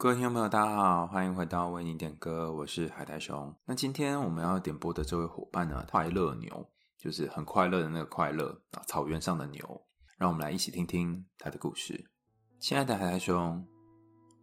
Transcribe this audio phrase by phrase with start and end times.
[0.00, 3.52] 各位听众朋友，大家好，欢迎回到为你点歌，我是海苔熊。
[3.64, 9.82] 那今天我们要点播的这位伙伴呢，快乐牛，就是很快乐的那个快乐啊，草原上的牛。
[10.16, 12.08] 让我们来一起听听他的故事。
[12.60, 13.66] 亲爱的海苔熊，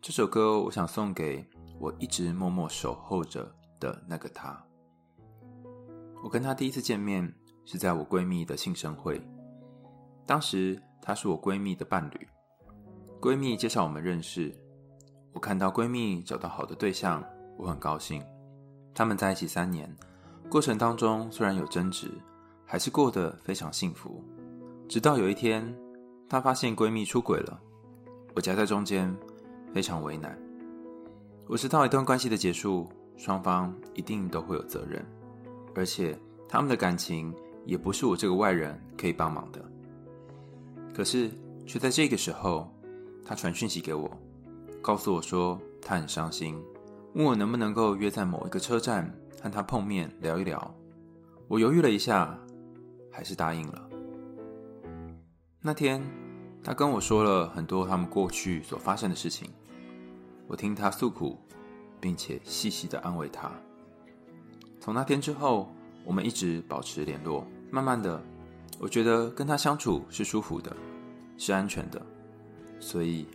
[0.01, 1.47] 这首歌我想送给
[1.79, 3.49] 我一直默默守候着
[3.79, 4.61] 的那个他。
[6.21, 7.33] 我跟他第一次见面
[7.63, 9.25] 是在我闺蜜的庆生会，
[10.25, 12.27] 当时他是我闺蜜的伴侣，
[13.21, 14.53] 闺蜜介绍我们认识。
[15.35, 17.21] 我看到闺蜜找到好的对象，
[17.57, 18.23] 我很高兴。
[18.93, 19.93] 他们在一起三年，
[20.49, 22.09] 过程当中虽然有争执，
[22.65, 24.23] 还是过得非常幸福。
[24.87, 25.75] 直到有一天，
[26.29, 27.59] 她发现闺蜜出轨了，
[28.33, 29.13] 我夹在中间，
[29.73, 30.39] 非常为难。
[31.47, 35.05] 我知道一段关系的结束，双方一定都会有责任，
[35.75, 36.17] 而且
[36.47, 39.59] 他们的感情也不是我这个外人可以帮忙的。
[40.93, 41.29] 可是，
[41.67, 42.73] 却在这个时候，
[43.25, 44.09] 她传讯息给我。
[44.85, 46.63] 告诉我说他很伤心，
[47.15, 49.11] 问我能不能够约在某一个车站
[49.41, 50.75] 和他碰面聊一聊。
[51.47, 52.37] 我犹豫了一下，
[53.11, 53.89] 还是答应了。
[55.59, 55.99] 那天，
[56.63, 59.49] 他跟我说了很多他们过去所发生的事情，
[60.45, 61.39] 我听他诉苦，
[61.99, 63.51] 并且细细的安慰他。
[64.79, 65.67] 从那天之后，
[66.03, 67.43] 我们一直保持联络。
[67.71, 68.21] 慢慢的，
[68.77, 70.77] 我觉得跟他相处是舒服的，
[71.39, 71.99] 是安全的，
[72.79, 73.25] 所以。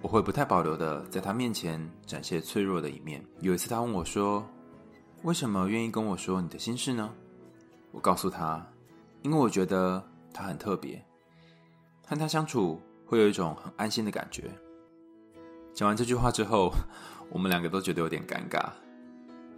[0.00, 3.24] 我会不太保留的在他面前展现脆弱的一面。
[3.40, 4.46] 有一次，他问我说
[5.24, 7.12] ：“为什么愿意跟我说你的心事呢？”
[7.90, 8.64] 我告诉他
[9.22, 11.04] ：“因为我觉得他很特别，
[12.06, 14.48] 和他相处会有一种很安心的感觉。”
[15.74, 16.72] 讲完这句话之后，
[17.28, 18.70] 我们两个都觉得有点尴尬。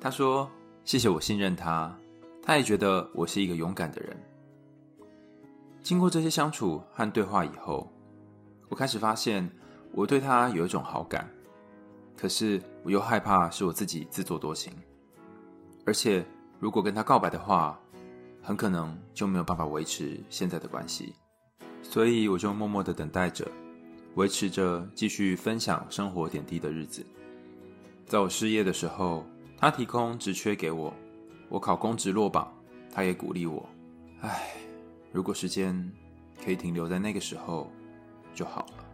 [0.00, 0.50] 他说
[0.86, 1.94] ：“谢谢我信任他，
[2.42, 4.16] 他也觉得我是一个勇敢的人。”
[5.82, 7.92] 经过这些相处和对话以后，
[8.70, 9.50] 我开始发现。
[9.92, 11.28] 我对他有一种好感，
[12.16, 14.72] 可是我又害怕是我自己自作多情，
[15.84, 16.24] 而且
[16.58, 17.78] 如果跟他告白的话，
[18.42, 21.14] 很可能就没有办法维持现在的关系，
[21.82, 23.46] 所以我就默默的等待着，
[24.14, 27.04] 维持着继续分享生活点滴的日子。
[28.06, 29.24] 在我失业的时候，
[29.58, 30.94] 他提供职缺给我，
[31.48, 32.52] 我考公职落榜，
[32.92, 33.68] 他也鼓励我。
[34.20, 34.52] 唉，
[35.12, 35.92] 如果时间
[36.44, 37.70] 可以停留在那个时候
[38.34, 38.84] 就好了。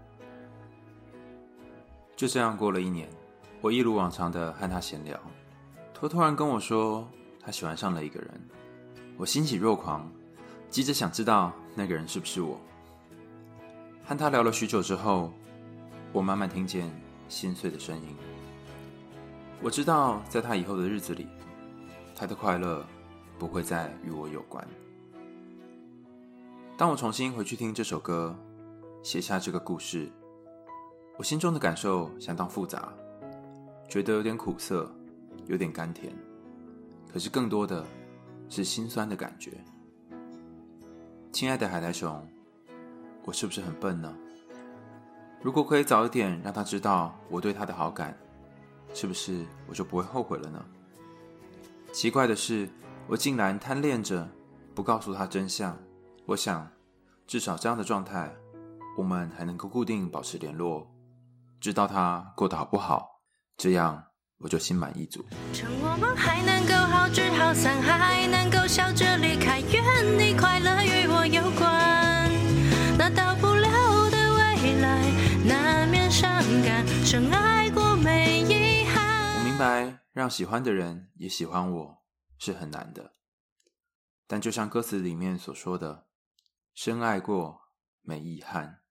[2.17, 3.07] 就这样过了一年，
[3.61, 5.21] 我一如往常的和他闲聊，
[5.93, 7.07] 他突然跟我说
[7.39, 8.31] 他喜欢上了一个人，
[9.19, 10.11] 我欣喜若狂，
[10.71, 12.59] 急着想知道那个人是不是我。
[14.03, 15.31] 和他聊了许久之后，
[16.11, 16.91] 我慢慢听见
[17.29, 18.17] 心碎的声音。
[19.61, 21.27] 我知道在他以后的日子里，
[22.15, 22.83] 他的快乐
[23.39, 24.67] 不会再与我有关。
[26.79, 28.35] 当我重新回去听这首歌，
[29.03, 30.11] 写下这个故事。
[31.19, 32.93] 我心中的感受相当复杂，
[33.89, 34.91] 觉得有点苦涩，
[35.47, 36.13] 有点甘甜，
[37.11, 37.83] 可是更多的
[38.51, 39.53] 是心酸的感觉。
[41.33, 42.23] 亲爱的海苔熊，
[43.25, 44.15] 我是不是很笨呢？
[45.41, 48.15] 如果可以早一点让他知道我对他的好感，
[48.93, 50.63] 是不是我就不会后悔了呢？
[51.93, 52.69] 奇怪的是，
[53.07, 54.29] 我竟然贪恋着
[54.75, 55.75] 不告诉他真相。
[56.27, 56.71] 我想，
[57.27, 58.31] 至少这样的状态，
[58.99, 60.87] 我们还能够固定保持联络。
[61.67, 63.25] 知道他过得好不好，
[63.57, 64.01] 这样
[64.39, 65.27] 我就心满意足。
[65.53, 69.83] 趁我们还能够好聚好散，还能够笑着离开，愿
[70.17, 72.31] 你快乐与我有关。
[72.97, 73.69] 那到不了
[74.09, 75.11] 的未来，
[75.45, 76.31] 难免伤
[76.65, 79.35] 感，深爱过没遗憾。
[79.41, 82.05] 我明白，让喜欢的人也喜欢我
[82.39, 83.15] 是很难的，
[84.29, 86.07] 但就像歌词里面所说的，
[86.73, 87.63] 深爱过
[88.03, 88.83] 没遗憾。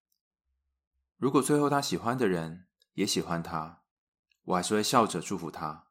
[1.15, 2.64] 如果最后他喜欢的人
[2.95, 3.81] 也喜欢他，
[4.43, 5.87] 我还是会笑着祝福他，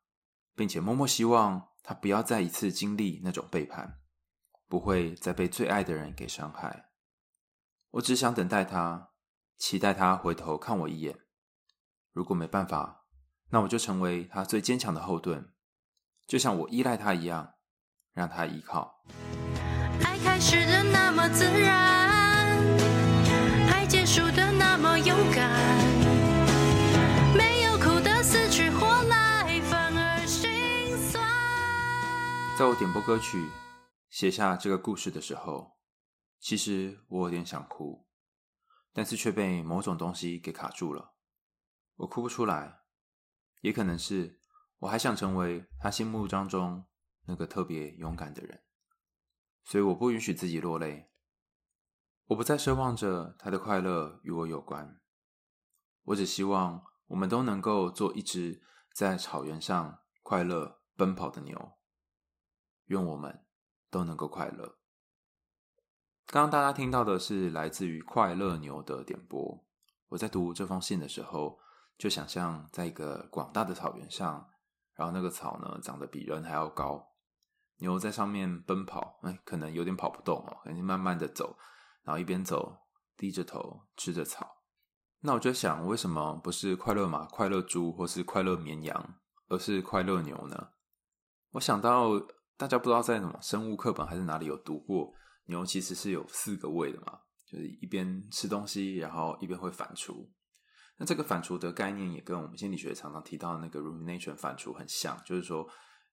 [0.54, 4.00] 并且默默希望他不要再一次经历那种背叛，
[4.68, 6.86] 不会再被最爱的人给伤害。
[7.90, 9.10] 我只想等待他，
[9.58, 11.18] 期待他回头看我一眼。
[12.12, 13.04] 如果没办法，
[13.50, 15.52] 那我就成为他最坚强的后盾，
[16.26, 17.54] 就像我依赖他一样，
[18.14, 19.02] 让他依靠。
[20.02, 22.48] 爱开始的那么自然，
[23.70, 24.94] 爱结束的那么。
[24.96, 25.73] 勇敢，
[32.56, 33.50] 在我点播歌曲、
[34.08, 35.76] 写下这个故事的时候，
[36.38, 38.06] 其实我有点想哭，
[38.92, 41.16] 但是却被某种东西给卡住了。
[41.96, 42.82] 我哭不出来，
[43.62, 44.40] 也可能是
[44.78, 46.84] 我还想成为他心目当中
[47.26, 48.62] 那个特别勇敢的人，
[49.64, 51.10] 所以我不允许自己落泪。
[52.26, 55.00] 我不再奢望着他的快乐与我有关，
[56.04, 58.62] 我只希望我们都能够做一只
[58.94, 61.72] 在草原上快乐奔跑的牛。
[62.86, 63.44] 愿我们
[63.90, 64.76] 都能够快乐。
[66.26, 69.64] 刚刚大家听到的是来自于快乐牛的点播。
[70.08, 71.58] 我在读这封信的时候，
[71.98, 74.48] 就想象在一个广大的草原上，
[74.94, 77.12] 然后那个草呢长得比人还要高，
[77.78, 81.56] 牛在上面奔跑，哎，可能有点跑不动哦，可能慢慢的走，
[82.02, 82.78] 然后一边走
[83.16, 84.62] 低着头吃着草。
[85.20, 89.14] 那我就想，为什么不是快乐马、快乐猪或是快乐绵羊，
[89.48, 90.70] 而是快乐牛呢？
[91.52, 92.10] 我想到
[92.56, 95.12] 大家不知道在什么生物课本还是哪里有读过。
[95.46, 100.26] 牛其实是有四个胃的嘛，就是一边吃东西，然后一边会反刍。
[100.96, 105.68] 那这个反刍的概念也跟我们心理学常常提到的那个 rumination 反刍很像，就是说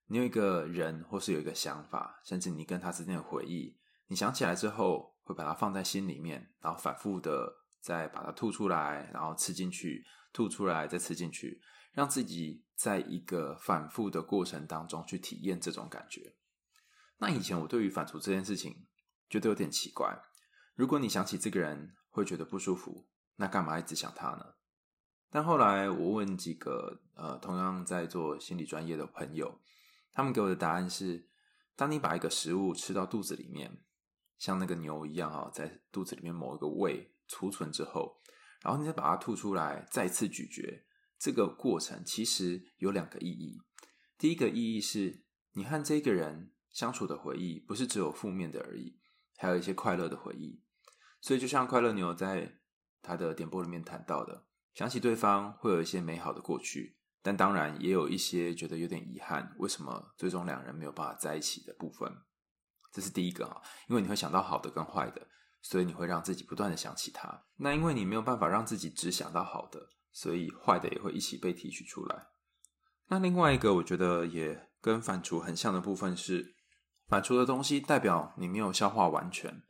[0.07, 3.77] 你有一个人或是有一个想法，甚至你跟他之间的回忆，
[4.07, 7.49] 你想起来之后会把它放在心里面，然后反复的
[7.79, 10.03] 再把它吐出来，然后吃进去，
[10.33, 11.61] 吐出来再吃进去，
[11.91, 16.35] 让自己在一个反复的过程当中去体验这种感觉。
[17.17, 18.87] 那以前我对于反刍这件事情，
[19.29, 20.21] 觉得有点奇怪。
[20.75, 24.55] 如果你想起这个人会觉得不舒服，那干嘛一直想他呢？
[25.29, 29.61] 但后来我问几个呃同样在做心理专业的朋友，
[30.11, 31.29] 他们给我的答案是：
[31.75, 33.81] 当你把一个食物吃到肚子里面，
[34.37, 38.19] 像那个牛一样啊，在肚子里面某一个胃储存之后，
[38.61, 40.83] 然后你再把它吐出来，再次咀嚼，
[41.21, 43.61] 这个过程其实有两个意义。
[44.17, 48.99] 第一个意义是你和这个人相处的回忆，不是只有负面的而已。
[49.37, 50.63] 还有一些快乐的回忆，
[51.19, 52.59] 所以就像快乐牛在
[53.03, 62.11] 他的点播里面谈到的，想起对方会有一些美好的过去，但当然也有一些觉得有点遗憾，为什么最终两人没有办法在一起的部分。
[62.91, 65.27] 这是第一个啊，因为你会想到好的跟坏的，
[65.61, 67.45] 所以你会让自己不断的想起他。
[67.57, 72.27] 那因为你没有办法让自己只想到好的，所以坏的也会一起被提取出来。
[73.07, 76.55] 那另外一个我觉得也跟反刍很像的部分是。
[77.07, 79.63] 反刍的东西代表你没有消化完全，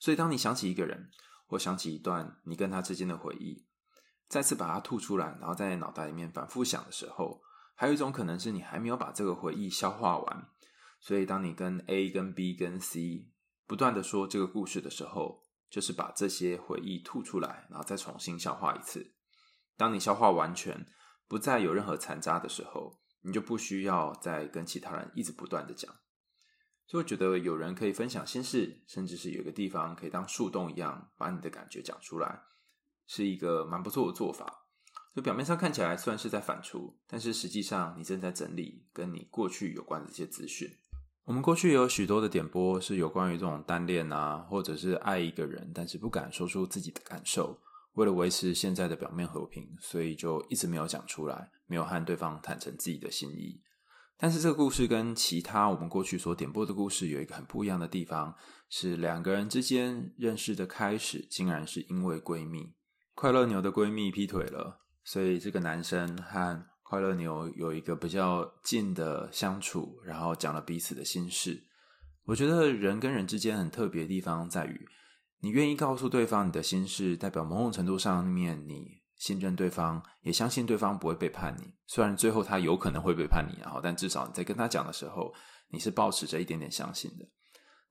[0.00, 1.08] 所以当你想起一个人，
[1.46, 3.64] 或想起一段你跟他之间的回忆，
[4.26, 7.40] 再次把它吐出来，然后在脑袋里面反复想的时候，
[7.76, 10.48] 还有一种可能是你还没有把这个回忆消化完，
[10.98, 13.28] 所以当你跟 A、跟 B、跟 C
[13.68, 19.14] 不断的说这个故事的时候，就是把这些回忆吐出来，然后再重新消化一次。
[19.80, 20.86] 当你消化完全，
[21.26, 25.90] 不再有任何残渣的时候，你就不需要再跟其他人一直不断的讲。
[26.86, 32.42] 就觉得有人可以分享心事，甚至是有一个地方可以当树洞一样，把你的感觉讲出来，
[33.06, 34.66] 是一个蛮不错的做法。
[35.16, 40.70] 就表面上看起来虽然是在反刍，但是实际上你正在整理跟你过去有关的一些资讯。
[41.24, 47.58] 我们过去有许多的点播是有关于这种单恋啊，或者是爱一个人，但是不敢说出自己的感受，
[47.94, 53.60] 为了维持现在的表面和平，所以就一直没有讲出来，没有和对方坦诚自己的心意。
[54.16, 58.34] 但是这个故事跟其他我们过去所点播的故事有一个很不一样的地方，
[58.68, 62.74] 是两个人之间认识的开始，竟然是因为闺蜜。
[63.14, 71.64] 快乐牛的闺蜜劈腿了，所以这个男生和快乐牛有一个比较近的相处，然后讲了彼此的心事。
[72.24, 74.86] 我觉得人跟人之间很特别的地方在于，
[75.40, 79.00] 你愿意告诉对方你的心事，代表某种程度上面你。
[79.16, 81.74] 信任对方，也相信对方不会背叛你。
[81.86, 85.30] 虽然最后他有可能会背叛你，然后，但至少你在跟他讲的时候，
[85.68, 87.26] 你是保持着一点点相信的。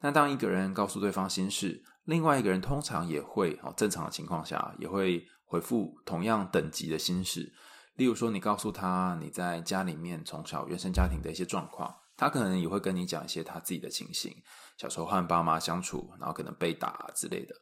[0.01, 7.53] 那当一个人告诉对方心事，另外一个人通常也会，哦，正常的情况下也会回复同样等级的心事。
[7.93, 14.35] 例如说，你告诉他你在家里面从小原生家庭的一些状况，他可能也会跟你讲一些他自己的情形，
[14.77, 17.55] 小时候和爸妈相处，然后可能被打之类的。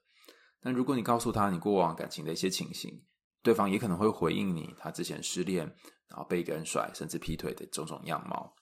[0.60, 3.06] 但如果你告诉他你过往感情的一些情形，
[3.44, 5.64] 对方也可能会回应你，他之前失恋，
[6.10, 8.56] 然后被一个人甩，甚至劈腿的种种样貌。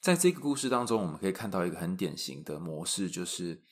[0.00, 3.62] 在这个故事当中，我们可以看到一个很典型的模式，就是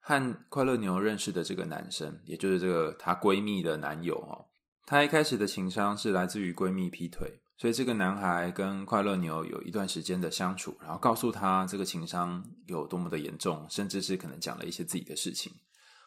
[0.00, 4.46] 和快乐牛认识的这个男生，也就是这个她闺蜜的男友哦。
[4.86, 15.52] 他一开始的情伤是来自于闺蜜劈腿，所以这个男孩跟快乐牛有一段时间的相处，然后告诉他这个情伤有多么的严重，甚至是可能讲了一些自己的事情。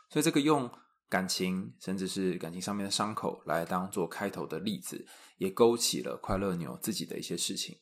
[0.09, 0.69] 所以这个用。
[1.09, 7.77] 感情，甚至是感情上面的伤口，来当做开头的例子，也勾起了快乐牛自己的一些事情。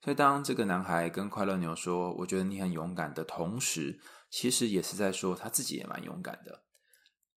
[0.00, 3.98] 所以，当这个男孩跟快乐牛说：“我觉得你很勇敢”的同时，
[4.30, 6.62] 其实也是在说他自己也蛮勇敢的。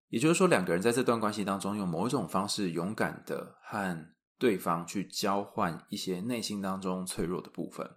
[0.09, 7.87] 也就是说，两个人在这段关系当中，用某一种方式勇敢的和对方去交换一些内心当中脆弱的部分。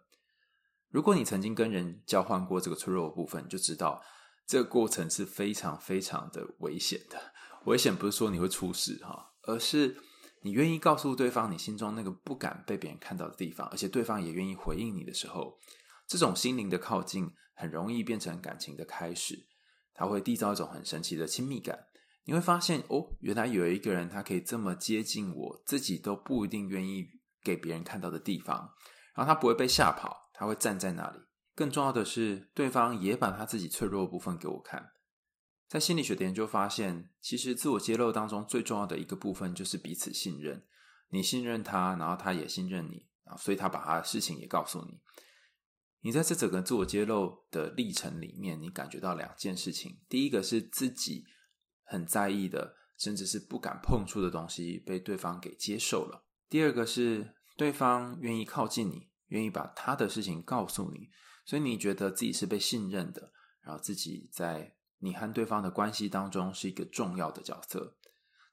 [0.90, 4.02] 如果你曾经跟人交换过这个脆弱的部分，就知道
[4.46, 7.18] 这个过程是非常非常的危险的。
[7.64, 9.96] 危险不是说你会出事哈，而是
[10.42, 15.58] 你愿意告诉对方你心中那个不敢被别人看到的地方，而且对方也愿意回应你的时候，
[16.06, 19.46] 这种心灵的靠近很容易变成感情的开始。
[19.94, 21.86] 它会缔造一种很神奇的亲密感。
[22.24, 27.06] 你会发现，哦，原来有一个人他可以这么接近我自己都不一定愿意
[27.42, 28.74] 给别人看到的地方，
[29.14, 31.18] 然后他不会被吓跑，他会站在那里。
[31.54, 34.90] 更重要的是，对方也把他自己脆弱的部分给我看。
[35.68, 40.64] 在心理学的研究发现，其实自我揭露当中最重要的一个部分就是彼此信任。
[41.10, 44.98] 你信任他，然后他也信任你啊，所以他把他的事情也告诉你。
[46.00, 51.24] 你在这整个自我揭露的历程里面，你感觉到两件事情：第一个是自己
[51.84, 61.10] 很在意的，甚至是不敢碰触的东西被对方给接受了；第二个是对方愿意靠近你，愿意把他的事情告诉你，
[61.44, 64.76] 所以你觉得自己是被信任的，然后自己在。
[65.00, 67.94] 你和对方的关系当中是一个重要的角色，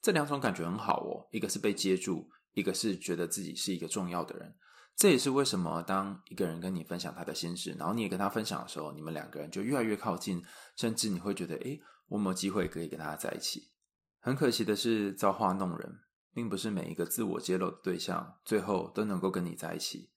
[0.01, 1.25] 这两种感觉很好哦。
[1.31, 4.53] 一个是被接住，一个是觉得自己是一个重要的人。
[4.97, 10.43] 这也是为什么当一个人跟你分享他的心事，然后你也跟他分享的时候，你们两个人就越来越靠近，
[10.75, 11.79] 甚至你会觉得，诶，
[12.11, 13.71] 我有没有机会可以跟他在一起？
[14.19, 15.99] 很可惜的是，造化弄人，
[16.33, 20.09] 并不是每一个自我揭露的对象最后都能够跟你在一起，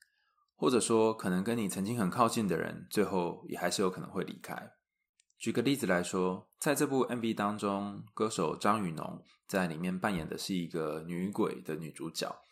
[0.57, 4.73] 或者说，可能跟你曾经很靠近的人，最后也还是有可能会离开。
[5.39, 12.43] 举个例子来说，在这部 MV 当中，歌手张雨农在里面扮演的是一个女鬼的女主角。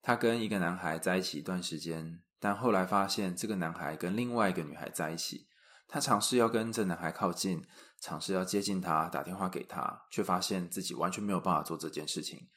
[0.00, 5.48] 她跟一个男孩在一起一段时间，但后来发现这个男孩跟另外一个女孩在一起。
[5.92, 7.62] 她尝试要跟这男孩靠近，
[8.00, 12.48] 尝试要接近他，打电话给他，却发现自己完全没有办法做这件事情。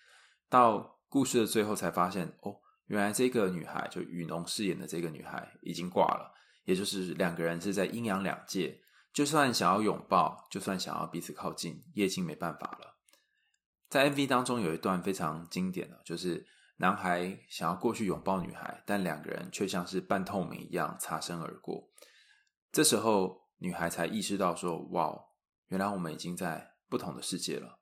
[0.48, 8.80] 到故事的最后才发现，哦，原来这个女孩就雨农饰演的这个女孩已经挂了，也就是两个人是在阴阳两界。
[9.12, 12.96] 就算想要拥抱，就算想要彼此靠近，也已经没办法了。
[13.90, 21.90] 在 MV 当中有一段非常经典的，就是男孩想要过去拥抱女孩，但两个人却像是半透明一样擦身而过。
[22.76, 25.18] 这时候，女孩才意识到说：“哇，
[25.68, 27.80] 原来我们已经在不同的世界了。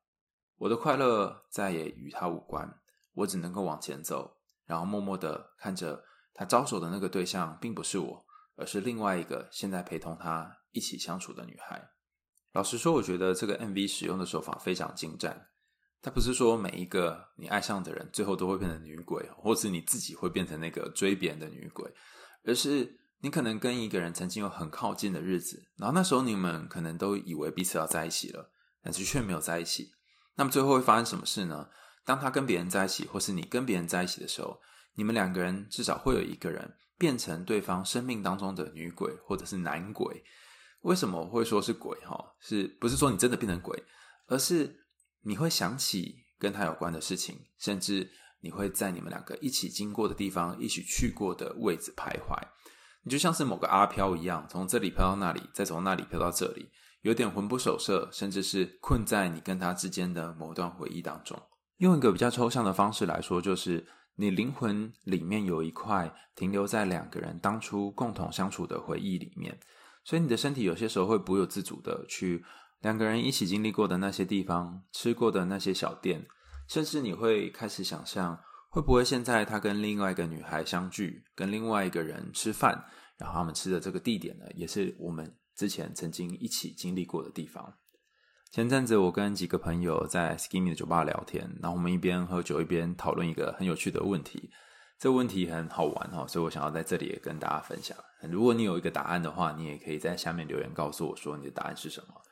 [0.57, 2.79] 我的快乐再也与他无关，
[3.13, 8.23] 我只能够往前走，然后默默的看着他招手的那个对象，并不是我，
[8.55, 11.89] 而是另外一个现在陪同他。”一起相处的女孩，
[12.51, 15.49] 老实说，我觉得这个 MV 使用的手法非常精湛。
[16.03, 21.91] 它不是说每一个你爱上的人最后都会变成女鬼，或是你自己会变成那个追别人的女鬼，
[22.43, 28.51] 而是你可能跟一个人曾经有很靠近的日子，然后那时候你们可能都以为彼此要在一起了，
[28.83, 29.93] 但是却没有在一起。
[30.35, 31.69] 那么最后会发生什么事呢？
[32.03, 34.59] 当他跟别人在一起，或是你跟别人在一起的时候，
[34.95, 40.21] 你们两个人至少会有一个人变成对方生命当中的女鬼，或者是男鬼。
[40.81, 41.97] 为什么会说是鬼？
[42.01, 43.81] 哈，是不是说你真的变成鬼？
[44.27, 44.83] 而是
[45.21, 48.11] 你会想起跟他有关的事情，甚至
[48.41, 52.37] 你会在你们两个一起经过的地方、一起去过的位置徘徊。
[53.03, 56.69] 你就像是某个阿飘一样，从这里飘到那里，再从那里飘到这里，
[57.01, 61.37] 有点魂不守舍，甚至是困在你跟他之间的某段回忆当中。
[61.77, 69.59] 用一个比较抽象的方式来说，就是你灵魂里面有一块停留在两个人当初共同相处的回忆里面。
[70.05, 72.45] 所以你的身体有些时候会不由自主的去
[72.81, 76.25] 两个人一起经历过的那些地方，吃过的那些小店，
[76.67, 78.39] 甚至你会开始想象，
[78.73, 82.83] 会不会现在他跟另外一个女孩相聚，跟另外一个人吃饭，
[83.19, 87.71] 然后他们吃的这个地点呢，也是我们之前曾经一起经历过的地方。
[88.51, 94.49] 前阵子我跟几个朋友在 Skimmy 的酒吧聊天，然后我们一边喝酒一边讨论一个很有趣的问题。
[94.97, 97.95] 这问题很好玩哈，所以我想要在这里也跟大家分享。
[98.23, 102.22] 如果你有一个答案的话，你也可以在下面留言告诉我说你的答案是什么。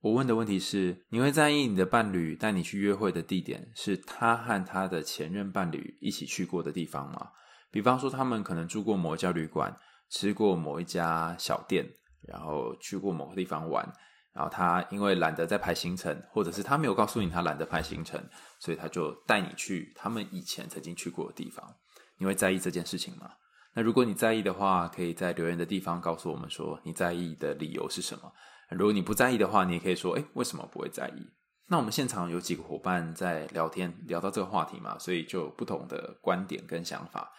[0.00, 7.30] 我问的问题是：你会在意你的伴侣带你去约会的地点是他和他的前任伴侣一起去过的地方吗？
[7.72, 9.76] 比方说，他们可能住过某一家旅馆，
[10.08, 11.84] 吃过某一家小店，
[12.22, 13.92] 然后去过某个地方玩。
[14.32, 18.22] 然后他因为懒得再排行程，或者是他没有告诉你他懒得排行程，
[18.60, 21.74] 所以他就带你去他们以前曾经去过的地方。
[22.18, 23.32] 你会在意这件事情吗？
[23.74, 28.32] 那如果你在意的话，可以在留言的地方告诉我们说你在意的理由是什么。
[28.70, 31.26] 如果你不在意的话，你也可以说，诶，为什么不会在意？
[31.70, 37.30] 那我们现场有几个伙伴在聊天，聊到这个话题嘛，所以就有不同的观点跟想法。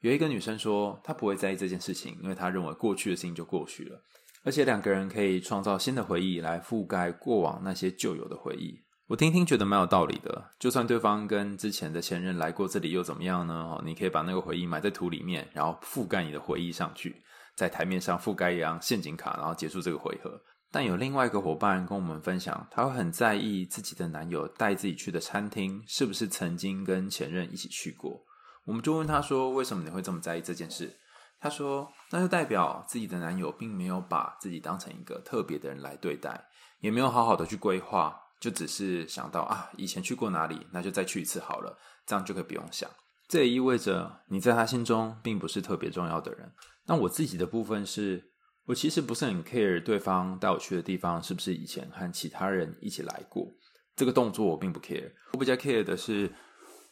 [0.00, 4.00] 有一个女生说，她不会在意这件事情，因为她认为过去的事情就过去了。
[4.44, 8.78] 而且两个人可以创造新的回忆来覆盖过往那些旧有的回忆。
[9.08, 10.50] 我听听觉得蛮有道理的。
[10.58, 13.54] 就算对方跟之前的前任来过这里又怎么样呢？
[13.54, 17.22] 哦你可以把那个回忆埋在土里面，然后覆盖你的回忆上去，
[17.56, 20.40] 在台面上覆盖一张陷阱卡，然后结束这个回合。
[20.70, 28.22] 但有另外一个伙伴跟我们分享，他会很在意自己的男友带自己去的餐厅是不是曾经跟前任一起去过。
[28.66, 30.94] 我们就问他说：“为什么你会这么在意这件事？”
[31.40, 36.44] 他说：“那就代表自己的男友并没有把自己当成一个特别的人来对待，
[36.80, 42.90] 也没有好好的去规划，就只是想到啊，以前去过哪里，那就再去一次好了，这样就可以不用想。
[43.26, 46.52] 这也意味着你在他心中并不是特别重要的人。
[46.84, 48.22] 那我自己的部分是。”
[48.68, 53.50] 我其实不是很 care 对方带我去的地方是不是以前和其他人一起来过，
[53.96, 55.10] 这个动作我并不 care。
[55.32, 56.30] 我比较 care 的是，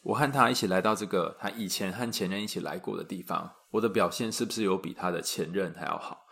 [0.01, 6.25] 我和他一起来到这个他以前和前任一起来过的地方，我的表现是不是有比他的前任还要好？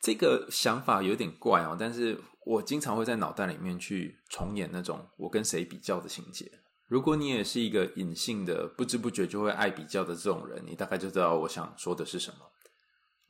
[0.00, 6.48] 这个想法有点怪哦，但是我经常会在脑袋里面去重演那种我跟谁比较的情节。
[6.86, 12.36] 如果你也是一个隐性的、不知不觉就会爱比较的这种人，你大概就知道我想说的是什么。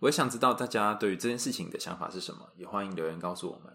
[0.00, 3.72] 我也想知道大家对于这件事情的想法是什么，也欢迎留言告诉我们。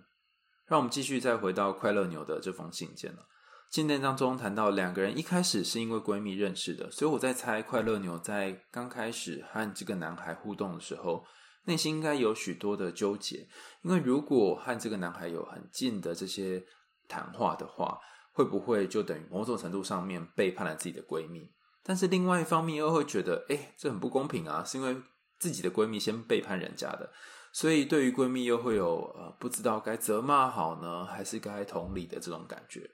[0.67, 3.25] 让我们继续再回到快乐牛的这封信件了。
[3.71, 11.25] 信件当中谈到两个人一开始是因为闺蜜认识的，所以我在猜快乐牛在刚开始和这个男孩互动的时候，
[11.65, 13.47] 内心应该有许多的纠结。
[13.81, 16.63] 因为如果和这个男孩有很近的这些
[17.07, 17.97] 谈话的话，
[18.33, 21.51] 会不会就等于某种程度上面背叛了自己的闺蜜？
[21.81, 24.95] 但是另外一方面又会觉得，哎，这很不公平啊，是因为。
[25.39, 27.09] 自己的闺蜜先背叛人家的，
[27.53, 32.89] 所以对于闺蜜又会有呃不知道该责骂好呢，还是该同理的这种感觉。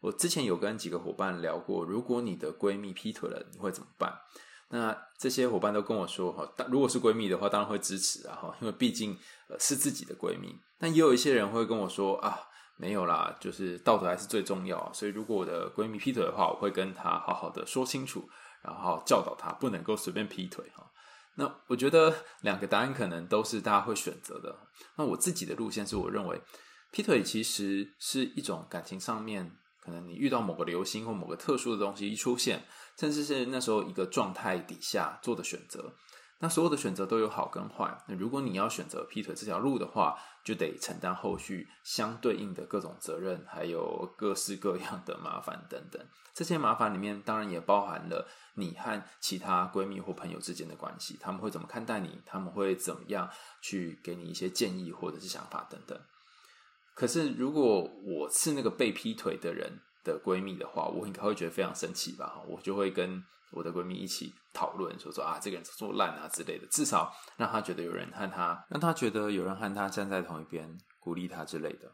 [0.00, 4.12] 我之前有跟几个伙伴聊过，如果你的闺蜜劈腿了，你会怎么办？
[4.70, 9.16] 那这些伙伴都跟我说哈，如果是闺蜜的话，当然会支持啊哈，因为毕竟
[9.48, 10.56] 呃是自己的闺蜜。
[10.78, 12.40] 但也有一些人会跟我说啊，
[12.76, 14.90] 没有啦，就是道德还是最重要。
[14.92, 18.26] 所以如果我的闺蜜劈腿的话，我会跟她好好的说清楚，
[18.64, 20.84] 然后教导她不能够随便劈腿哈。
[21.34, 24.54] 那我觉得两个答案可能都是大家会选择的。
[24.96, 26.40] 那我自己的路线是我认为，
[26.90, 32.64] 劈腿其实是一种感情上面，可能你遇到某个流星或某个特殊的东西一出现，
[32.98, 35.94] 甚至是那时候一个状态底下做的选择。
[36.42, 37.96] 那所有的选择都有好跟坏。
[38.08, 46.04] 那如果你要选择劈腿这条路的话，就得承担后续相对应的各种责任，还有各式各样的麻烦等等。
[46.34, 48.26] 这些麻烦里面，当然也包含了
[48.56, 52.20] 你和其他闺蜜或朋友之间的关系，他们会怎么看待你？
[52.26, 55.96] 他们会怎么样去给你一些建议或者是想法等等。
[56.96, 62.42] 可是，如果我是那个被劈腿的人的闺蜜的话，我应该会觉得非常生气吧？
[62.48, 63.22] 我就会跟。
[63.52, 71.92] 我的闺蜜一起讨论，说说啊，这个人做烂啊之类的，至少让她觉得有人和她，让她觉得有人和她站在同一边，鼓励她之类的。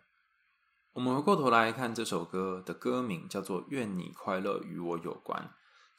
[0.93, 5.43] 我们回过头来看这首歌的歌名，叫做《愿你快乐与我有关》。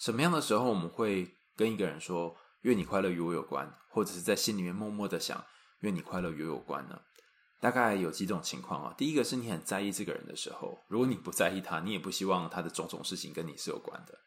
[0.04, 5.44] 什么样的时候我们会跟一个人说“愿你快乐与我有关”，或者是在心里面默默的想
[5.82, 7.00] “愿你快乐与我有关”呢？
[7.62, 8.94] 大概有几种情况啊。
[8.98, 14.18] 第一个是你很在意这个人的时候，如果你不在意他，你也不希望他的种种事情跟你是有关的。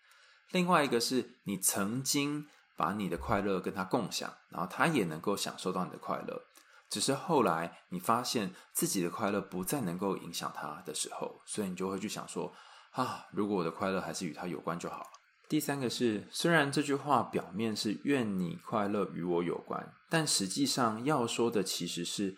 [0.53, 6.43] 另外一个是你曾经把你的快乐跟他共享，然后他也能够享受到你的快乐，
[6.89, 12.53] 只是后来你发现自己的快乐不再能够影响他的时候，所以你就会去想说
[12.93, 15.07] 啊，如果我的快乐还是与他有关就好了。
[15.49, 22.37] 第三个是，虽然这句话表面是愿你快乐与我有关，但实际上要说的其实是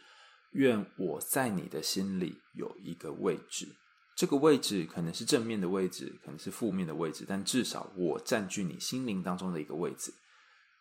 [0.53, 3.77] 愿我在你的心里有一个位置。
[4.17, 10.15] 这个位置可能是正面的位置，可能是负面的位置，但至少我占据你心灵当中的一个位置。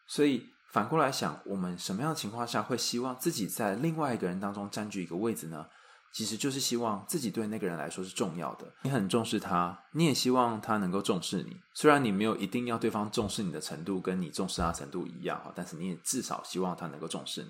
[0.08, 5.66] 所以反过来想，我们什么样的情况下会希望自己在另外一个人当中占据一个位置呢？
[6.14, 8.72] 其实就是希望自己对那个人来说是重要的。
[8.84, 11.58] 你很重视他，你也希望他能够重视你。
[11.74, 17.50] 虽然你没有一定要对方重视你的程度跟你重视他程度一样哈，但是你也至少希望他能够重视你。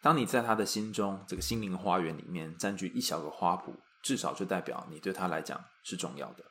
[0.00, 3.74] 当你在他的心中这个心灵花园里面占据一小个花圃。
[4.02, 6.44] 至少就代表你对他来讲是重要的。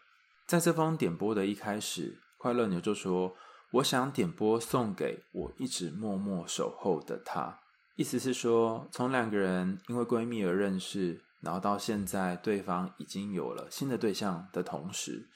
[0.46, 3.36] 在这封点播的一开始，快乐牛就说
[3.74, 7.60] ：“我想点播送给我一直默默守候的他。”
[7.98, 15.28] 意思是说，从两个人因为闺蜜而认识，然后到现在对方已经有了新的对象的同时，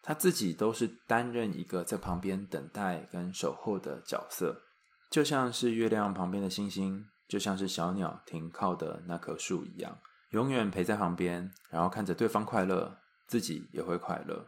[0.00, 4.62] 他自己都是担任一个在旁边等待跟守候的角色，
[5.10, 9.98] 就像是月亮旁边的星星，就像是小鸟停靠的那棵树一样。
[10.30, 14.46] 永远陪在旁边，然后看着对方快乐，自己也会快乐。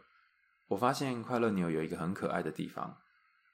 [0.69, 2.97] 我发现快乐牛有一个很可爱的地方，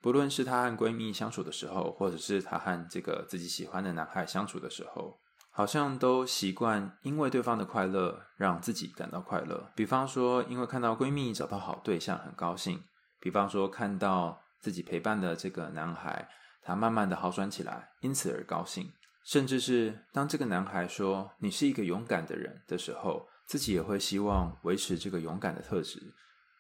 [0.02, 5.20] 不论是她和闺蜜相处的时候，或者是她和这个自己喜欢的男孩相处的时候，
[5.52, 9.72] 好像都习惯因为对方的快乐让自己感到快乐。
[9.76, 12.80] 比方说，因为看到闺蜜找到好对象很高兴；
[13.20, 16.28] 比方说，看到自己陪伴的这个男孩
[16.64, 18.92] 他慢慢的好转起来，因此而高兴。
[19.24, 26.14] 甚至是当这个男孩说“你是一个勇敢的人”的时候，自己也会希望维持这个勇敢的特质，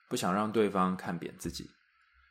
[0.09, 1.69] 不想让对方看扁自己。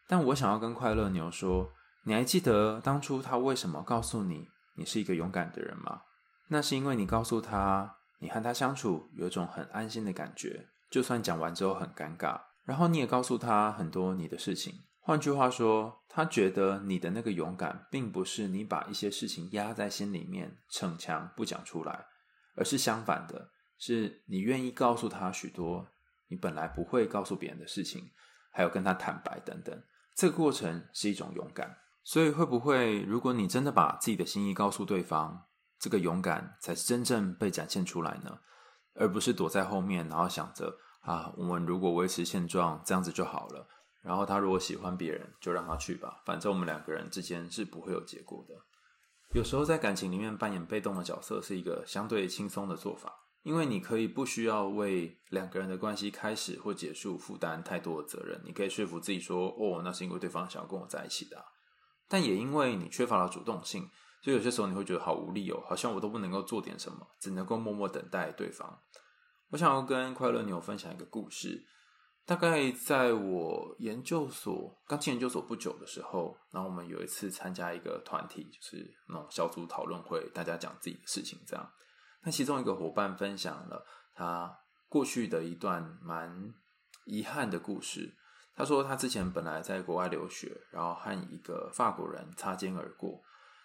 [0.09, 1.71] 但我想要跟快乐牛说，
[2.05, 6.03] 你还记得当初他为什么告诉你你是一个勇敢的人吗？
[6.49, 12.40] 那是因为你告诉他，你和他相处有种很安心的感觉，就算讲完之后很尴尬。
[12.64, 14.75] 然后你也告诉他很多你的事情。
[15.05, 22.07] 换句话说，他觉得你的那个勇敢，并不是你把一些事情压在心里面，逞强不讲出来，
[22.55, 25.88] 而是相反的，是你愿意告诉他许多
[26.29, 28.12] 你本来不会告诉别人的事情，
[28.53, 29.83] 还有跟他坦白等等。
[30.15, 31.79] 这个过程是一种勇敢。
[32.05, 35.47] 所以会不会，如果你真的把自己的心意告诉对方，
[35.79, 38.38] 这个勇敢才是真正被展现出来呢？
[38.95, 43.69] 而不是躲在后面，然后想着啊，我们如果维持现状，这样子就好了。
[44.03, 48.55] 然后他如果喜欢别人，就让他去吧，反正我们两个人之间是不会有结果的。
[49.33, 61.43] 有时候在感情里面扮演被动的角色是一个相对轻松的做法，因为你可以不需要为两个人的关系开始或结束负担太多的责任，你可以说服自己说，哦，那是因为对方想要跟我在一起的。
[62.09, 63.88] 但也因为你缺乏了主动性，
[64.21, 68.81] 所以有些时候你会觉得好无力哦，好像我都不能够做点什么，只能够默默等待对方。
[69.49, 71.65] 我想要跟快乐牛分享一个故事。
[72.24, 81.68] 大概在我研究所刚进研究所不久的时候，然后我们有一次参加一个团体，就是那种小组讨论会，大家讲自己的事情这样。
[82.22, 84.56] 那其中一个伙伴分享了他
[84.88, 86.54] 过去的一段蛮
[87.06, 88.14] 遗憾的故事。
[88.54, 93.20] 他说他之前本来在国外留学，然后和一个法国人擦肩而过。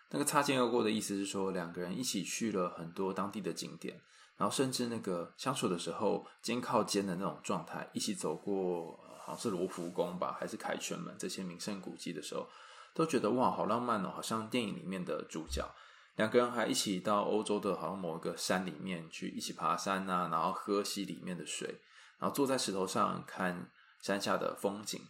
[0.10, 4.02] 那个擦肩而过的意思是说，两个人一起去了很多当地的景点。
[4.38, 12.48] 然后甚至那个相处的时候，肩靠肩的那种状态，一起走过，好像是罗浮宫吧，还是凯旋门这些名胜古迹的时候，
[12.94, 15.68] 都觉得哇，好浪漫哦，好像电影里面的主角。
[16.16, 21.68] 两个人还一起到欧洲的，好像某一个山里面去一起爬山啊，然后喝溪里面的水，
[22.20, 23.70] 然后坐在石头上看
[24.02, 25.02] 山下的风景。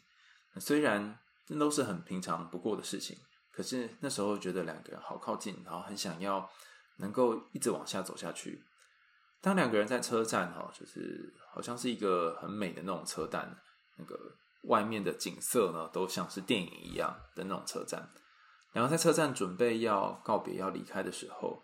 [0.59, 3.17] 虽然那都是很平常不过的事情，
[3.51, 6.49] 可是那时候觉得两个人好靠近，然后很想要
[6.97, 8.61] 能够一直往下走下去。
[9.41, 13.55] 当两个人在车站哈，就是好像是一个很美的那种车站，
[13.97, 14.19] 那个
[14.63, 18.09] 外面的景色呢，都像是电影一样的那种车站。
[18.73, 21.63] 然后在车站准备要告别、要离开的时候，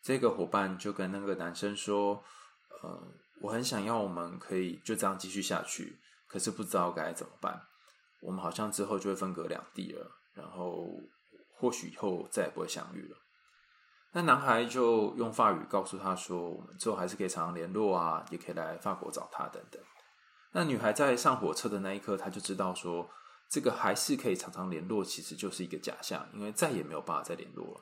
[0.00, 2.22] 这个伙伴就跟那个男生说
[2.82, 3.02] ：“呃，
[3.42, 7.60] 我很想要我们可以就这样继续下去，可是不知道该怎么办。
[8.20, 10.88] 我们好像之后就会分隔两地了，然后
[11.58, 13.16] 或许以后再也不会相遇了。”
[14.14, 19.82] 那男孩就用法语告诉他说：“我们之后还是可以常常联络啊，也可以来法国找他等等。”
[20.52, 23.08] 那女孩在上火车的那一刻，她就知道说，
[23.48, 27.80] 这个还是可以常常联络，其实就是一个假象，因为再也没有办法再联络了。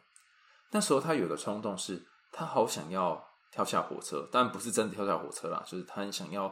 [0.71, 6.45] 那时候她有个冲动是，她好想要跳下火车，但不是真的跳下火车啦，就是她很想要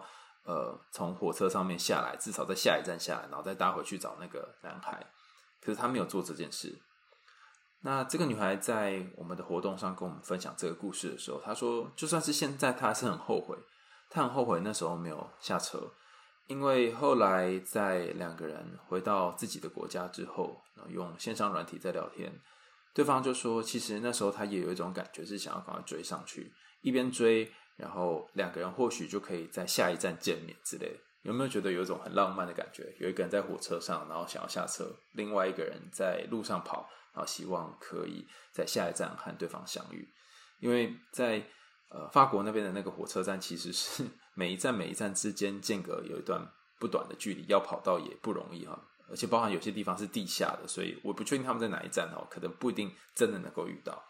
[0.43, 5.07] 呃从火车上面下来，至少在下一站下来，然后再搭回去找那个男孩。
[5.61, 6.77] 可是她没有做这件事。
[7.81, 13.57] 那这个女孩在我们的活动上跟我们分享这个故事的时候，她说，就算是现在，她还是很后悔，
[14.11, 15.93] 她很后悔那时候没有下车，
[16.49, 22.33] 因为后来在两个人回到自己的国家之后，用线上软体在聊天，
[22.93, 30.99] 对方就说，其实那时候他也有一种感觉，是想要赶快追上去，一边追，然后两个人或许就可以在下一站见面之类。
[31.23, 32.93] 有没有觉得有一种很浪漫的感觉？
[32.99, 36.89] 有一个人在火车上，然后想要下车，另外一个人在路上跑。
[37.19, 40.09] 然后希望可以在下一站和对方相遇，
[40.61, 41.45] 因为在
[41.91, 48.81] 呃法国那边的那个火车站，其实是每一站每一站之间间隔有一段不短的距离，要跑到也不容易哈。
[49.11, 54.01] 而且包含有些地方是地下的，所以我不确定他们在哪一站哦，可能不一定真的能够遇到。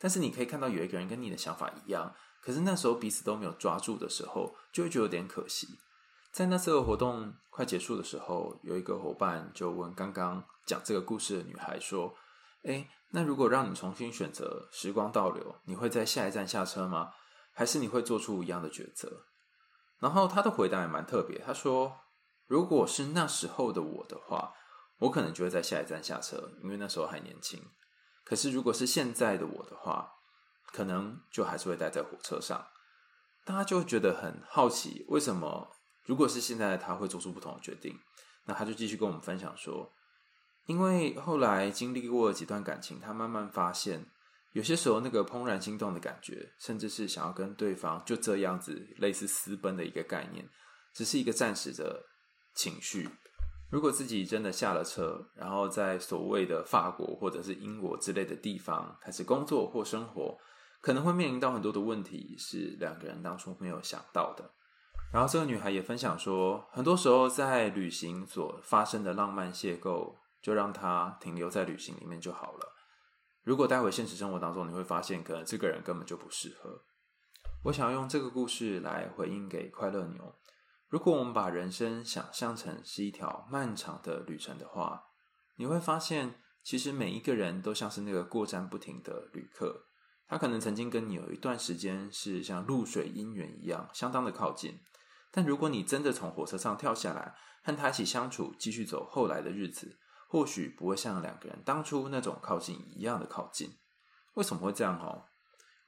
[0.00, 5.68] 但是你可以看到有一个人跟你的想法一样，可是那时候彼此都没有抓住的时候，就会觉得有点可惜。
[6.32, 12.12] 在那次的活动快结束的时候，有一个伙伴就问刚刚讲这个故事的女孩说。
[12.64, 17.12] 诶，那如果让你重新选择时光倒流，你会在下一站下车吗？
[17.52, 19.24] 还是你会做出一样的抉择？
[19.98, 22.00] 然后他的回答也蛮特别，他说
[22.46, 24.54] ：“如果是那时候的我的话，
[24.98, 27.60] 我可能就会在下一站下车，因为那时候还年轻。
[28.24, 30.12] 可是如果是现在的我的话，
[30.72, 32.66] 可能就还是会待在火车上。”
[33.44, 35.70] 大家就会觉得很好奇，为什么
[36.04, 37.98] 如果是现在的他会做出不同的决定？
[38.44, 39.90] 那他就继续跟我们分享说。
[40.68, 44.04] 因为后来经历过了几段感情，他慢慢发现，
[44.52, 50.46] 有些时候那个怦然心动的感觉，甚至是想要跟对方就这样子类似私奔的一个概念，
[50.92, 52.04] 只是一个暂时的
[52.54, 53.08] 情绪。
[53.70, 60.36] 如果自己真的下了车，然后在所谓的法国或者是英国之类的地方开始工作或生活，
[60.82, 64.50] 可能会面临到很多的问题，是两个人当初没有想到的。
[65.10, 72.74] 然后这个女孩也分享说，很多时候在旅行所发生的浪漫邂逅，就让它停留在旅行里面就好了。
[73.42, 76.84] 如果带回现实生活当中，你会发现，可能这个人根本就不适合。
[77.64, 80.34] 我想要用这个故事来回应给快乐牛。
[80.88, 85.02] 如果我们把人生想象成是一条漫长的旅程的话，
[85.56, 89.86] 你会发现，其实每一个人都像是那个过站不停的旅客。
[90.26, 94.78] 他可能曾经跟你有一段时间是像露水姻缘一样，相当的靠近。
[95.30, 99.98] 但如果你真的从火车上跳下来，和他一起相处，继续走后来的日子，
[100.28, 103.70] 或许不会像两个人当初那种靠近一样的靠近。
[104.34, 104.96] 为什么会这样？
[105.00, 105.24] 哦，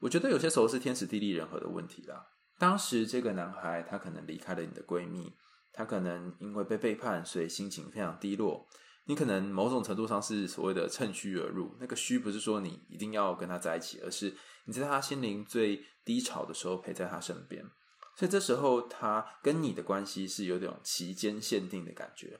[0.00, 2.26] 我觉得有些时候是天时地利人和的问题啦。
[2.58, 5.32] 当时这个男孩，他可能离开了你的闺蜜，
[5.72, 8.66] 他可能因为被背叛，所以心情非常低落。
[9.06, 17.64] 你可能某种程度上是所谓的趁虚而入，那个虚不是说你一定要跟他在一起，而是你在他心灵最低潮的时候陪在他身边。
[18.16, 22.38] 所以这时候他跟你的关系是有点期间限定的感觉。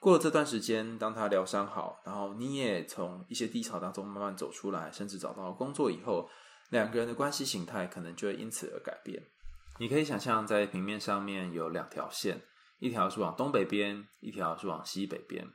[0.00, 6.28] 过了这段时间，当他疗伤好，然后你也从一些低潮当中慢慢走出来，甚至找到工作以后，
[6.70, 9.20] 两个人的关系形态可能就会因此而改变。
[9.78, 12.42] 你可以想象，在平面上面有两条线，
[12.78, 15.46] 一条是往东北边，一条是往西北边。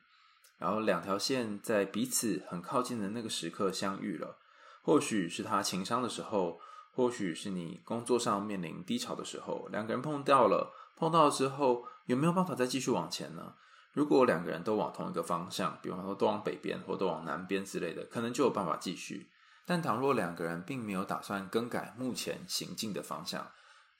[0.57, 4.37] 然后两条线在彼此很靠近的那个时刻相遇了。
[4.81, 6.59] 或许是他情伤的时候，
[6.93, 10.73] 或许是你工作上面临低潮的时候，两个人碰到了。
[10.95, 13.55] 碰到了之后，有没有办法再继续往前呢？
[13.93, 19.29] 如果两个人都往同一个方向，比方说都往北边或都往南边之类的，可能就有办法继续。
[19.65, 23.51] 但倘若两个人并没有打算更改目前行进的方向，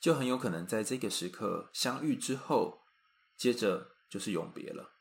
[0.01, 2.82] 就很有可能在这个时刻相遇之后，
[3.38, 4.91] 接着就是永别了。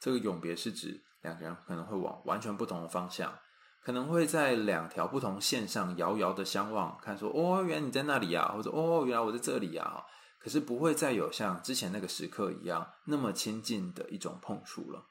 [0.00, 3.38] 这个永别是指两个人可能会往完全不同的方向，
[3.82, 10.02] 可能会在两条不同线上遥遥的相望，看说哦，原来你在那里呀，或者哦，原来我在这里呀。
[10.38, 15.06] 可是不会再有像之前那个时刻一样那么亲近的一种碰触了。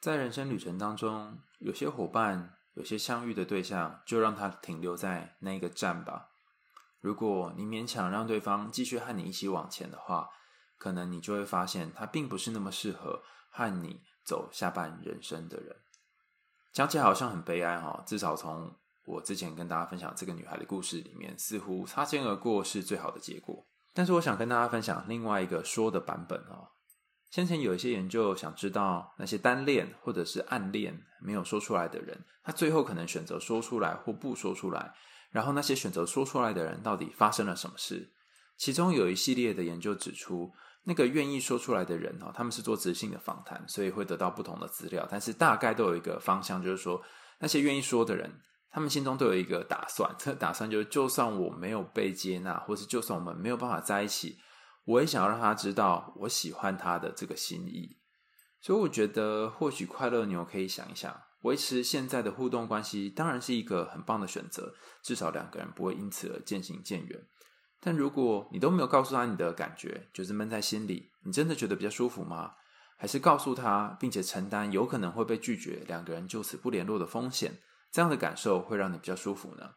[0.00, 6.28] 在人生旅程当中，有些伙伴，有些相遇的对象，就让他停留在那个站吧。
[7.00, 10.28] 如果你勉强让对方继续和你一起往前的话，
[10.76, 15.76] 可能你就会发现他并不是那么适合和你走下半人生的人。
[16.72, 23.67] 讲起来好像很悲哀哈，至少从我之前跟大家分享这个女孩的故事里面，似乎擦肩而过是最好的结果。
[23.98, 26.68] 但是我想跟大家分享另外一个说的版本哦。
[27.32, 34.94] 先前有一些研究想知道那些单恋或者是暗恋没有说出来的人，他最后可能选择说出来或不说出来。
[35.32, 38.08] 然后那些选择说出来的人到底发生了什么事？
[38.56, 40.52] 其中有一系列的研究指出，
[40.84, 47.02] 那个愿意说出来的人哦，他们是做直性的访谈，所以会得到不同的资料，但是大概都有一个方向，就是说
[47.40, 48.32] 那些愿意说的人，
[48.70, 54.38] 他们心中都有一个打算，这打算就是，就算我没有被接纳，或是就算我们没有办法在一起，
[54.84, 57.96] 我也想要让他知道我喜欢他的这个心意。
[58.60, 61.22] 所以我觉得，或许快乐牛可以想一想。
[61.42, 67.26] 维持现在的互动关系当然是一个很棒的选择，至少两个人不会因此而渐行渐远。
[67.80, 72.54] 但如果你都没有告诉他你的感觉，就是闷在心里，你真的觉得比较舒服吗？
[72.96, 79.70] 还是告诉他，并且承担有可能会被拒绝，两个人就此不联络的风险，这样的感受会让你比较舒服呢？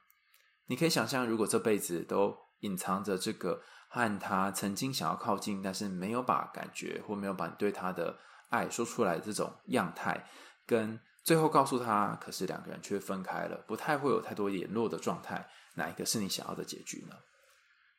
[0.67, 8.17] 你可以想象，如果这辈子都隐藏着这个和他曾经想要靠近，但是没有把感觉或没有把你对他的
[8.50, 10.28] 爱说出来的这种样态，
[10.65, 15.50] 跟最后告诉他，可是两个人却分开了，不太会有太多联络的状态。
[15.76, 17.15] 哪一个是你想要的结局呢？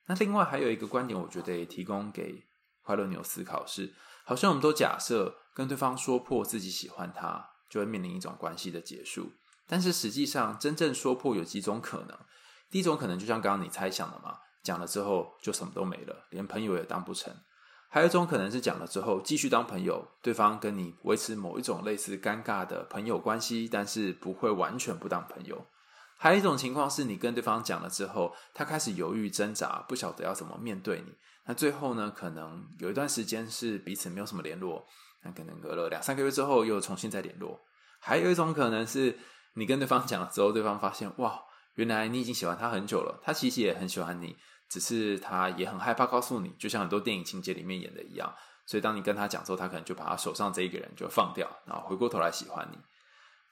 [0.06, 2.42] 那另外还有一个观点，我觉得也提供给
[2.82, 3.94] 快乐牛思考是：
[4.24, 9.32] 好像我们都假设跟对方说破自己喜欢他，就会面临一种关系的结束。
[9.72, 12.08] 但是实际上，真正说破有几种可能。
[12.70, 17.34] 第一种可能就像刚刚你猜想的嘛，讲了之后就什么都没了，连朋友也当不成。
[17.88, 25.64] 还有一种可能是讲了之后继续当朋友，对方跟你维持某一种类似尴尬的朋友关系，但是不会完全不当朋友。
[26.18, 31.14] 还有一种情况是你跟对方讲了之后，他开始犹豫挣扎，不晓得要怎么面对你。
[31.46, 34.86] 那最后呢，可能有一段时间是彼此没有什么联络，
[35.22, 37.58] 那可能隔了两三个月之后又重新再联络。
[38.04, 39.18] 还有一种可能是
[39.54, 41.40] 你跟对方讲了之后，对方发现哇，
[41.74, 44.36] 原来你已经喜欢他很久了，他其实也很喜欢你。
[44.68, 48.34] 只是他也很害怕告诉你，就像很多电影情节里面演的一样。
[48.64, 52.78] 所以当你跟他讲之后，他可能就把他手上这一个人就放掉，然后回过头来喜欢你。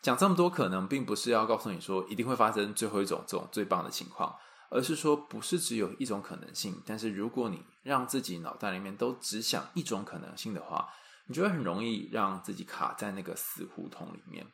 [0.00, 4.34] 讲这么多可能，并不是要告诉你说一定会发生最后一种这种最棒的情况，
[4.70, 6.82] 而是说不是只有一种可能性。
[6.86, 10.88] 但是如果你让自己脑袋里面都只想一种可能性的话，
[11.26, 14.46] 你就会很容易让自己卡在那个死胡同里面。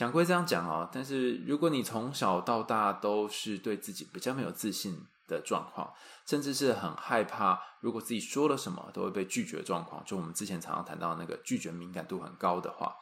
[0.00, 5.92] 讲归这样讲哦，但是如果你从小到大都是对自己比较没有自信的状况，
[6.26, 12.96] 甚至是很害怕，如果自己说了什么都会被拒绝的状况，就我们之前常常谈到那个拒绝敏感度很高的话，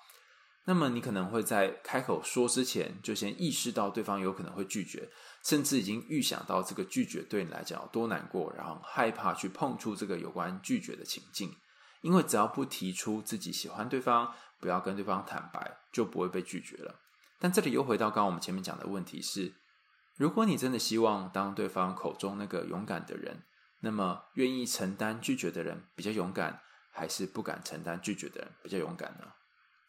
[0.65, 5.09] 那么你可能会在开口说之前就先意识到对方有可能会拒绝，
[5.45, 11.55] 甚至已经预想到这个拒绝对你来讲有多难过，然后害怕去碰触这个有关拒绝的情境，
[12.03, 14.35] 因为只要不提出自己喜欢对方。
[14.61, 16.95] 不要跟对方坦白，就不会被拒绝了。
[17.39, 19.55] 但这里又回到刚刚我们前面讲的问题是：
[20.17, 23.45] 如果你真的希望当对方口中那个勇敢的人，
[23.81, 29.27] 那么愿意承担拒绝的人比较勇敢，还是不敢承担拒绝的人比较勇敢呢？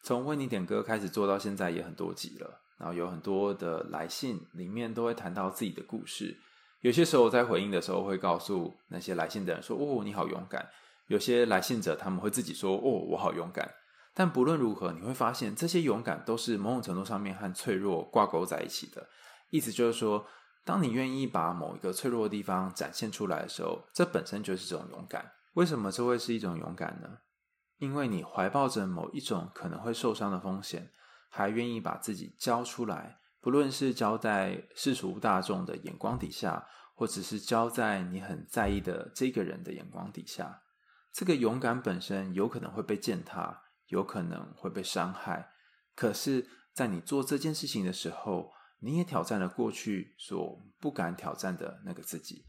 [0.04, 6.38] 从为你点歌开始做到现在也很多集了，然后有很多的来信里面都会谈到自己的故事。
[6.82, 10.70] 有些时候在回应的时候会告诉那些来信的人说：“哦，你好勇敢。”
[11.08, 13.70] 有些来信者他们会自己说：“哦，我好勇敢。”
[14.13, 19.08] 但不论如何，你会发现这些勇敢都是某种程度上面和脆弱挂钩在一起的。
[19.50, 20.26] 意思就是说，
[20.65, 25.32] 当你愿意把某一个脆弱的地方展现出来的时候，这本身就是一种勇敢。
[25.54, 27.19] 为什么这会是一种勇敢呢？
[27.78, 30.91] 因为你怀抱着某一种可能会受伤的风险，
[31.30, 40.62] 还愿意把自己交出来，不论是交在世俗大众的眼光底下，或者是交在你很在意的这个人的眼光底下，
[41.13, 43.63] 这个勇敢本身有可能会被践踏。
[43.89, 45.52] 有可能会被伤害，
[45.95, 52.45] 可是，在你做这件事情的时候，你也挑战了过去所不敢挑战的那个自己。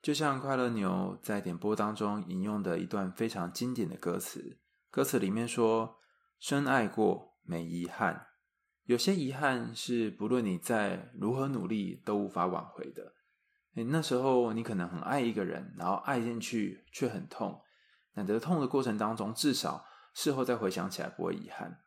[0.00, 5.96] 就像快乐牛在点播当中引用的一段非常经典的歌词，歌词里面说
[6.38, 8.28] ：“深爱过，没遗憾。
[8.84, 13.14] 有些遗憾是不论你再如何努力都无法挽回的。
[13.72, 17.60] 你那时候，你可能很爱一个人，然后爱进去却很痛。
[18.14, 19.84] 那在痛的过程当中，至少。”
[20.16, 21.82] 事后再回想起来不会遗憾。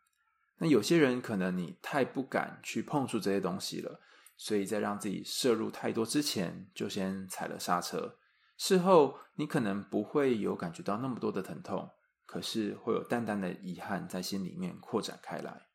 [0.60, 4.00] 那有些人可能你太不敢去碰触这些东西了，
[4.38, 8.20] 所以在让自己摄入太多之前就先踩了刹车。
[8.56, 11.89] 事后你可能不会有感觉到那么多的疼痛，
[12.28, 15.68] 可是会有淡淡的遗憾在心里面扩展开来。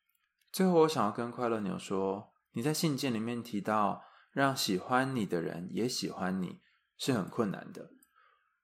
[0.53, 6.61] 最后我想要跟快乐牛说，你在信件里面提到让喜欢你的人也喜欢你
[6.97, 7.91] 是很困难的，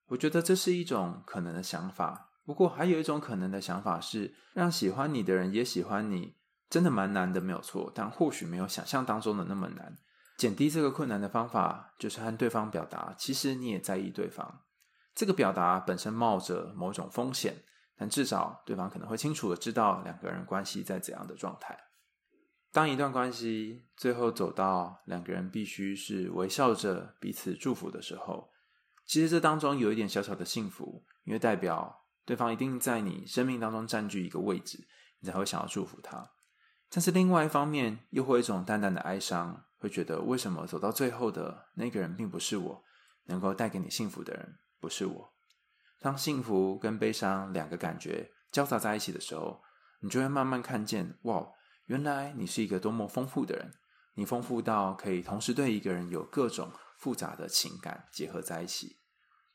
[0.05, 2.29] 我觉得这是一种可能的想法。
[2.51, 6.35] 不过，还有一种可能的想法是，让喜欢你的人也喜欢你，
[6.69, 7.89] 真的蛮难的，没有错。
[7.95, 9.97] 但或许没有想象当中的那么难。
[10.37, 14.63] 减低这个困难的方法，就是和对方表达，其实你也在意对方。
[15.15, 17.63] 这个表达本身冒着某种风险，
[17.95, 21.79] 但至少对方可能会清楚的知道两个人关系在怎样的状态。
[22.73, 28.49] 当一段关系最后走到两个人必须是微笑着彼此祝福的时候，
[29.05, 31.99] 其实这当中有一点小小的幸福，因为代表。
[32.31, 34.87] 对方一定在你生命当中占据一个位置，
[35.19, 36.31] 你才会想要祝福他。
[36.89, 42.83] 但是另外一方面，又会有一种淡淡的哀伤，会觉得为什么走到最后的那个人并不是我，
[43.25, 45.33] 能够带给你幸福的人不是我。
[45.99, 49.61] 当幸福跟悲伤两个感觉交杂在一起的时候，
[49.99, 51.45] 你就会慢慢看见，哇，
[51.87, 53.73] 原来你是一个多么丰富的人。
[54.13, 59.00] 你丰富到可以同时对一个人有各种复杂的情感结合在一起。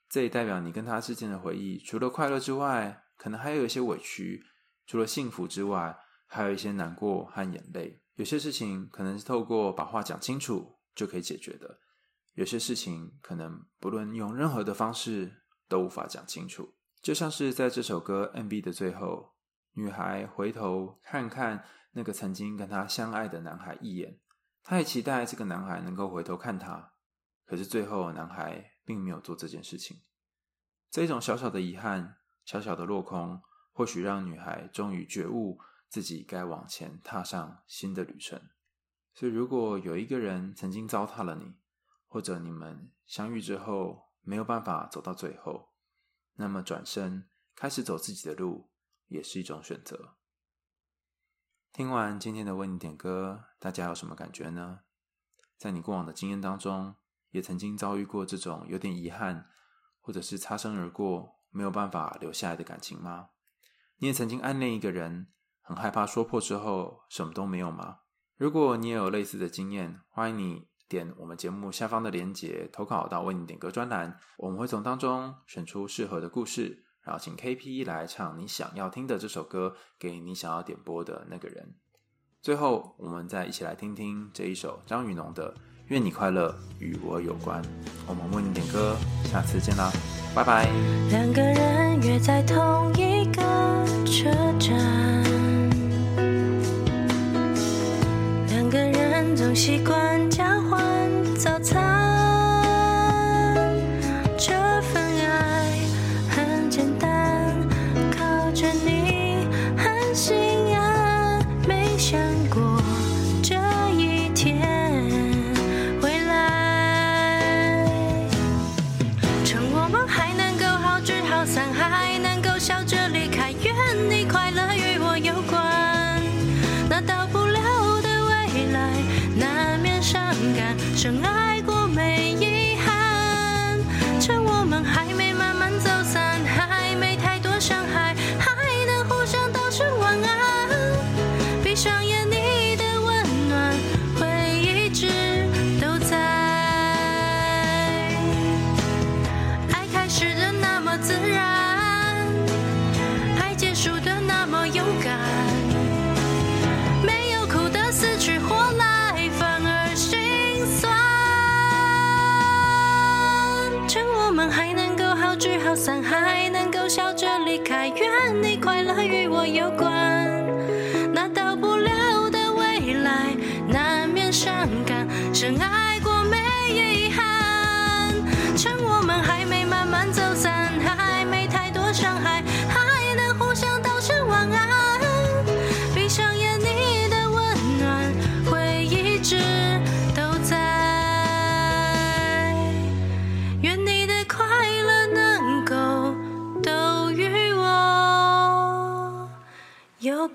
[0.08, 4.40] 这也代表你跟他之间的回忆，除了快乐之外，可能还有一些委屈；
[4.86, 8.00] 除了幸福之外，还有一些难过和眼泪。
[8.14, 11.80] 有些事情可能是透过把话讲清楚就可以解决的，
[12.34, 16.74] 有些事情可能不论用任何的方式都无法讲清楚。
[17.02, 19.34] 就像是在这首歌 MB 的最后，
[19.72, 24.20] 女孩回头看看那个曾经跟她相爱的男孩一眼，
[24.62, 26.92] 她也期待这个男孩能够回头看她，
[27.44, 28.75] 可是最后男孩。
[28.86, 30.00] 并没有做这件事情，
[30.90, 38.40] 这种小小的遗憾、小小的落空，或许让女孩终于觉悟自己该往前踏上新的旅程。
[39.12, 41.56] 所以，如果有一个人曾经糟蹋了你，
[42.06, 45.72] 或者你们相遇之后没有办法走到最后，
[46.34, 48.70] 那么转身开始走自己的路，
[49.08, 50.14] 也是一种选择。
[51.72, 54.80] 听完今天的为你点歌，大家有什么感觉呢？
[55.58, 56.96] 在你过往的经验当中，
[57.36, 59.46] 也曾经遭遇过这种有点遗憾，
[60.00, 63.28] 或者是擦身而过，没有办法留下来的感情吗？
[63.98, 65.26] 你也曾经暗恋一个人，
[65.60, 67.98] 很害怕说破之后什么都没有吗？
[68.38, 81.74] 如果你也有类似的经验，欢迎你点我们节目下方的链接投稿到为你点歌专栏，我们会从当中选出适合的故事，然后请 KP 来唱你想要听的这首歌给你想要点播的那个人。
[82.40, 85.54] 最后，我们再一起来听听这一首张宇农的。
[85.88, 87.62] 愿你快乐，与我有关。
[88.08, 88.96] 我们为你点歌，
[89.30, 89.92] 下次见啦，
[90.34, 90.68] 拜拜。
[91.10, 93.40] 两个人约在同一个
[94.04, 94.28] 车
[94.58, 94.76] 站，
[98.48, 100.28] 两个人总习惯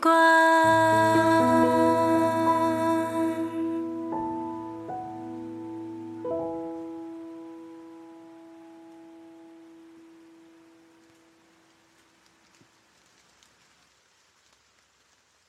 [0.01, 0.60] 光